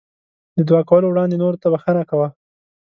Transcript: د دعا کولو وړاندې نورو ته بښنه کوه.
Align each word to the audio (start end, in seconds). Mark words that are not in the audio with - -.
د 0.57 0.59
دعا 0.69 0.81
کولو 0.89 1.07
وړاندې 1.09 1.39
نورو 1.41 1.61
ته 1.61 1.67
بښنه 1.73 2.03
کوه. 2.09 2.27